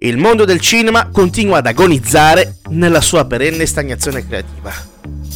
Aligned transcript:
Il 0.00 0.18
mondo 0.18 0.44
del 0.44 0.60
cinema 0.60 1.08
continua 1.08 1.56
ad 1.56 1.66
agonizzare 1.66 2.56
nella 2.68 3.00
sua 3.00 3.24
perenne 3.24 3.64
stagnazione 3.64 4.26
creativa. 4.26 4.70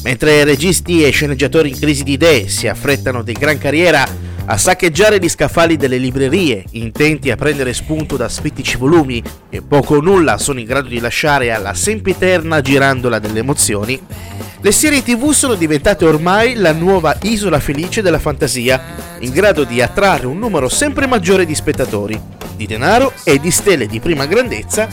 Mentre 0.05 0.45
registi 0.45 1.03
e 1.03 1.09
sceneggiatori 1.09 1.71
in 1.71 1.79
crisi 1.79 2.03
di 2.03 2.13
idee 2.13 2.47
si 2.47 2.69
affrettano 2.69 3.23
di 3.23 3.33
gran 3.33 3.57
carriera 3.57 4.07
a 4.45 4.59
saccheggiare 4.59 5.19
gli 5.19 5.31
scaffali 5.31 5.79
delle 5.79 5.97
librerie, 5.97 6.63
intenti 6.73 7.31
a 7.31 7.37
prendere 7.37 7.73
spunto 7.73 8.19
da 8.19 8.29
spittici 8.29 8.77
volumi 8.77 9.23
che 9.49 9.63
poco 9.63 9.95
o 9.95 10.01
nulla 10.03 10.37
sono 10.37 10.59
in 10.59 10.67
grado 10.67 10.89
di 10.89 11.01
lasciare 11.01 11.53
alla 11.53 11.73
sempiterna 11.73 12.61
girandola 12.61 13.19
delle 13.19 13.39
emozioni, 13.39 13.99
le 14.61 14.73
serie 14.73 15.03
tv 15.03 15.31
sono 15.31 15.55
diventate 15.55 16.05
ormai 16.05 16.53
la 16.57 16.73
nuova 16.73 17.17
isola 17.23 17.61
felice 17.61 18.03
della 18.03 18.19
fantasia, 18.19 18.79
in 19.21 19.33
grado 19.33 19.65
di 19.65 19.81
attrarre 19.81 20.27
un 20.27 20.39
numero 20.39 20.69
sempre 20.69 21.07
maggiore 21.07 21.47
di 21.47 21.55
spettatori, 21.55 22.21
di 22.61 22.67
denaro 22.67 23.15
e 23.25 23.41
di 23.41 23.51
stelle 23.51 23.87
di 23.87 24.01
prima 24.01 24.27
grandezza 24.27 24.87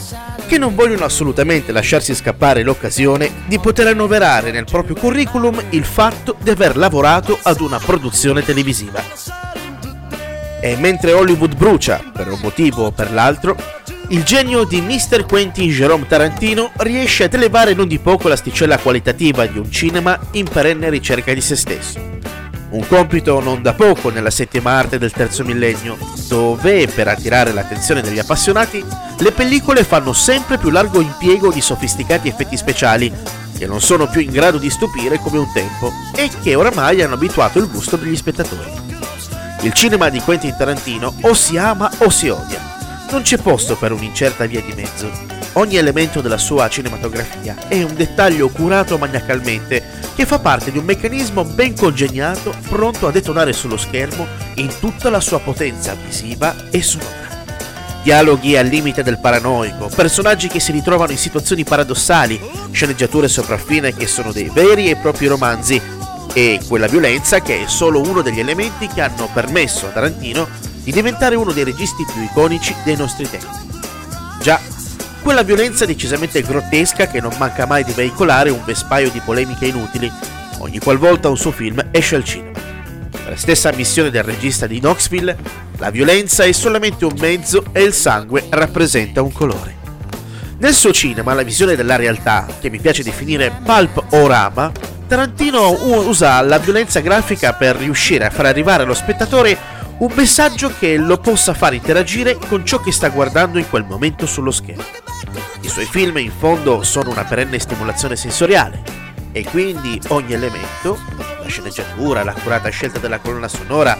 che 0.46 0.56
non 0.56 0.74
vogliono 0.74 1.04
assolutamente 1.04 1.70
lasciarsi 1.70 2.14
scappare 2.14 2.62
l'occasione 2.62 3.30
di 3.46 3.58
poter 3.58 3.88
annoverare 3.88 4.50
nel 4.50 4.64
proprio 4.64 4.96
curriculum 4.96 5.62
il 5.70 5.84
fatto 5.84 6.36
di 6.40 6.48
aver 6.48 6.78
lavorato 6.78 7.38
ad 7.42 7.60
una 7.60 7.78
produzione 7.78 8.42
televisiva. 8.42 9.04
E 10.60 10.76
mentre 10.76 11.12
Hollywood 11.12 11.56
brucia, 11.56 12.02
per 12.10 12.28
un 12.28 12.38
motivo 12.42 12.86
o 12.86 12.90
per 12.90 13.12
l'altro, 13.12 13.54
il 14.08 14.22
genio 14.22 14.64
di 14.64 14.80
Mr. 14.80 15.26
Quentin 15.26 15.68
Jerome 15.68 16.06
Tarantino 16.06 16.72
riesce 16.78 17.24
ad 17.24 17.34
elevare 17.34 17.74
non 17.74 17.86
di 17.86 17.98
poco 17.98 18.28
l'asticella 18.28 18.78
qualitativa 18.78 19.44
di 19.44 19.58
un 19.58 19.70
cinema 19.70 20.18
in 20.32 20.48
perenne 20.48 20.88
ricerca 20.88 21.34
di 21.34 21.42
se 21.42 21.54
stesso. 21.54 22.27
Un 22.70 22.86
compito 22.86 23.40
non 23.40 23.62
da 23.62 23.72
poco 23.72 24.10
nella 24.10 24.30
settima 24.30 24.72
arte 24.72 24.98
del 24.98 25.10
terzo 25.10 25.42
millennio, 25.42 25.96
dove, 26.28 26.86
per 26.86 27.08
attirare 27.08 27.52
l'attenzione 27.52 28.02
degli 28.02 28.18
appassionati, 28.18 28.84
le 29.18 29.32
pellicole 29.32 29.84
fanno 29.84 30.12
sempre 30.12 30.58
più 30.58 30.68
largo 30.68 31.00
impiego 31.00 31.50
di 31.50 31.62
sofisticati 31.62 32.28
effetti 32.28 32.58
speciali, 32.58 33.10
che 33.56 33.66
non 33.66 33.80
sono 33.80 34.06
più 34.06 34.20
in 34.20 34.30
grado 34.30 34.58
di 34.58 34.68
stupire 34.68 35.18
come 35.18 35.38
un 35.38 35.50
tempo 35.52 35.90
e 36.14 36.28
che 36.42 36.54
oramai 36.54 37.02
hanno 37.02 37.14
abituato 37.14 37.58
il 37.58 37.68
gusto 37.68 37.96
degli 37.96 38.16
spettatori. 38.16 38.70
Il 39.62 39.72
cinema 39.72 40.10
di 40.10 40.20
Quentin 40.20 40.54
Tarantino 40.56 41.14
o 41.22 41.32
si 41.32 41.56
ama 41.56 41.90
o 41.98 42.10
si 42.10 42.28
odia. 42.28 42.60
Non 43.10 43.22
c'è 43.22 43.38
posto 43.38 43.76
per 43.76 43.92
un'incerta 43.92 44.44
via 44.44 44.60
di 44.60 44.74
mezzo. 44.74 45.37
Ogni 45.54 45.76
elemento 45.76 46.20
della 46.20 46.38
sua 46.38 46.68
cinematografia 46.68 47.56
è 47.68 47.82
un 47.82 47.94
dettaglio 47.94 48.48
curato 48.48 48.98
maniacalmente 48.98 49.82
che 50.14 50.26
fa 50.26 50.38
parte 50.38 50.70
di 50.70 50.78
un 50.78 50.84
meccanismo 50.84 51.44
ben 51.44 51.74
congegnato 51.74 52.54
pronto 52.68 53.06
a 53.06 53.10
detonare 53.10 53.52
sullo 53.52 53.76
schermo 53.76 54.26
in 54.54 54.72
tutta 54.78 55.10
la 55.10 55.20
sua 55.20 55.40
potenza 55.40 55.94
visiva 55.94 56.54
e 56.70 56.82
sonora. 56.82 57.26
Dialoghi 58.02 58.56
al 58.56 58.66
limite 58.66 59.02
del 59.02 59.18
paranoico, 59.18 59.90
personaggi 59.94 60.48
che 60.48 60.60
si 60.60 60.72
ritrovano 60.72 61.12
in 61.12 61.18
situazioni 61.18 61.64
paradossali, 61.64 62.40
sceneggiature 62.70 63.28
sopraffine 63.28 63.94
che 63.94 64.06
sono 64.06 64.32
dei 64.32 64.50
veri 64.52 64.90
e 64.90 64.96
propri 64.96 65.26
romanzi 65.26 65.80
e 66.32 66.60
quella 66.68 66.86
violenza 66.86 67.40
che 67.40 67.64
è 67.64 67.68
solo 67.68 68.00
uno 68.00 68.22
degli 68.22 68.38
elementi 68.38 68.86
che 68.86 69.00
hanno 69.00 69.28
permesso 69.32 69.86
a 69.86 69.90
Tarantino 69.90 70.46
di 70.82 70.92
diventare 70.92 71.34
uno 71.34 71.52
dei 71.52 71.64
registi 71.64 72.04
più 72.10 72.22
iconici 72.22 72.74
dei 72.84 72.96
nostri 72.96 73.28
tempi. 73.28 73.46
Già, 74.40 74.60
quella 75.22 75.42
violenza 75.42 75.84
decisamente 75.84 76.42
grottesca 76.42 77.06
che 77.06 77.20
non 77.20 77.34
manca 77.38 77.66
mai 77.66 77.84
di 77.84 77.92
veicolare 77.92 78.50
un 78.50 78.62
vespaio 78.64 79.10
di 79.10 79.20
polemiche 79.24 79.66
inutili 79.66 80.10
ogni 80.58 80.78
qualvolta 80.78 81.28
un 81.28 81.36
suo 81.36 81.50
film 81.50 81.88
esce 81.90 82.16
al 82.16 82.24
cinema. 82.24 82.58
Per 83.10 83.30
la 83.30 83.36
stessa 83.36 83.72
missione 83.72 84.10
del 84.10 84.22
regista 84.22 84.66
di 84.66 84.78
Knoxville, 84.78 85.36
la 85.78 85.90
violenza 85.90 86.44
è 86.44 86.52
solamente 86.52 87.04
un 87.04 87.14
mezzo 87.18 87.64
e 87.72 87.82
il 87.82 87.92
sangue 87.92 88.46
rappresenta 88.48 89.22
un 89.22 89.32
colore. 89.32 89.76
Nel 90.58 90.74
suo 90.74 90.92
cinema, 90.92 91.34
la 91.34 91.42
visione 91.42 91.76
della 91.76 91.96
realtà, 91.96 92.46
che 92.60 92.70
mi 92.70 92.80
piace 92.80 93.02
definire 93.02 93.60
pulp 93.62 94.06
o 94.10 94.26
rama, 94.26 94.72
Tarantino 95.06 95.70
usa 96.06 96.40
la 96.42 96.58
violenza 96.58 97.00
grafica 97.00 97.54
per 97.54 97.76
riuscire 97.76 98.26
a 98.26 98.30
far 98.30 98.46
arrivare 98.46 98.82
allo 98.82 98.94
spettatore 98.94 99.56
un 99.98 100.12
messaggio 100.14 100.70
che 100.78 100.96
lo 100.96 101.16
possa 101.18 101.54
far 101.54 101.74
interagire 101.74 102.36
con 102.36 102.64
ciò 102.66 102.78
che 102.80 102.92
sta 102.92 103.08
guardando 103.08 103.58
in 103.58 103.68
quel 103.68 103.84
momento 103.84 104.26
sullo 104.26 104.50
schermo. 104.50 105.07
I 105.60 105.68
suoi 105.68 105.86
film 105.86 106.18
in 106.18 106.32
fondo 106.36 106.82
sono 106.82 107.10
una 107.10 107.24
perenne 107.24 107.58
stimolazione 107.58 108.16
sensoriale 108.16 108.82
e 109.32 109.44
quindi 109.44 110.00
ogni 110.08 110.32
elemento, 110.32 110.98
la 111.16 111.48
sceneggiatura, 111.48 112.24
l'accurata 112.24 112.68
scelta 112.68 112.98
della 112.98 113.18
colonna 113.18 113.48
sonora, 113.48 113.96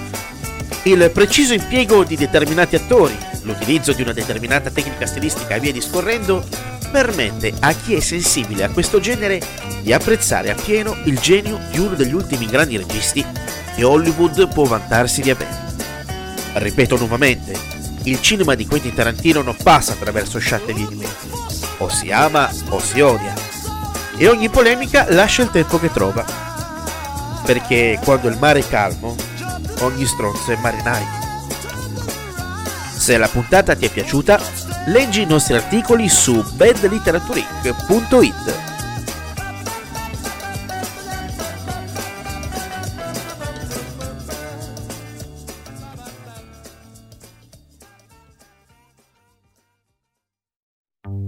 il 0.84 1.10
preciso 1.12 1.52
impiego 1.52 2.04
di 2.04 2.16
determinati 2.16 2.76
attori, 2.76 3.16
l'utilizzo 3.42 3.92
di 3.92 4.02
una 4.02 4.12
determinata 4.12 4.70
tecnica 4.70 5.06
stilistica 5.06 5.54
e 5.54 5.60
via 5.60 5.72
discorrendo, 5.72 6.44
permette 6.90 7.52
a 7.60 7.72
chi 7.72 7.94
è 7.94 8.00
sensibile 8.00 8.64
a 8.64 8.70
questo 8.70 9.00
genere 9.00 9.40
di 9.82 9.92
apprezzare 9.92 10.50
appieno 10.50 10.96
il 11.04 11.18
genio 11.18 11.58
di 11.70 11.78
uno 11.78 11.94
degli 11.94 12.14
ultimi 12.14 12.46
grandi 12.46 12.76
registi 12.78 13.24
che 13.74 13.84
Hollywood 13.84 14.48
può 14.52 14.64
vantarsi 14.64 15.20
di 15.20 15.30
avere. 15.30 15.66
Ripeto 16.54 16.96
nuovamente, 16.96 17.52
il 18.04 18.20
cinema 18.22 18.54
di 18.54 18.66
Quentin 18.66 18.94
Tarantino 18.94 19.42
non 19.42 19.56
passa 19.62 19.92
attraverso 19.92 20.38
sciatte 20.38 20.72
di 20.72 20.86
mezzo. 20.90 21.37
O 21.78 21.88
si 21.88 22.12
ama 22.12 22.50
o 22.70 22.80
si 22.80 23.00
odia. 23.00 23.34
E 24.16 24.28
ogni 24.28 24.48
polemica 24.48 25.06
lascia 25.08 25.42
il 25.42 25.50
tempo 25.50 25.78
che 25.78 25.92
trova. 25.92 26.24
Perché 27.44 28.00
quando 28.04 28.28
il 28.28 28.38
mare 28.38 28.60
è 28.60 28.68
calmo, 28.68 29.14
ogni 29.80 30.06
stronzo 30.06 30.50
è 30.50 30.56
marinaio. 30.56 31.06
Se 32.96 33.16
la 33.16 33.28
puntata 33.28 33.76
ti 33.76 33.86
è 33.86 33.90
piaciuta, 33.90 34.40
leggi 34.86 35.22
i 35.22 35.26
nostri 35.26 35.54
articoli 35.54 36.08
su 36.08 36.44
badliteratureinc.it. 36.54 38.77